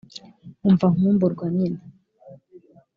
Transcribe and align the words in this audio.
umva 0.67 0.85
nkumburwa 0.95 1.45
nyine 1.57 1.79